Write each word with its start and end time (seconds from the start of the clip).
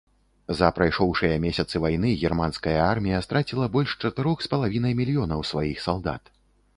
За 0.59 0.67
прайшоўшыя 0.77 1.33
месяцы 1.43 1.81
вайны 1.83 2.13
германская 2.21 2.73
армія 2.85 3.19
страціла 3.27 3.67
больш 3.75 3.93
чатырох 4.01 4.37
з 4.47 4.49
палавінай 4.55 4.97
мільёнаў 5.03 5.45
сваіх 5.51 5.77
салдат. 5.85 6.33